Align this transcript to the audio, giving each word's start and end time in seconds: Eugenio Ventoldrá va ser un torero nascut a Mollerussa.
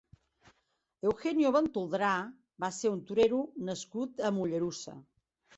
Eugenio 1.07 1.51
Ventoldrá 1.57 2.13
va 2.65 2.71
ser 2.81 2.93
un 2.97 3.05
torero 3.13 3.43
nascut 3.71 4.29
a 4.31 4.37
Mollerussa. 4.39 4.99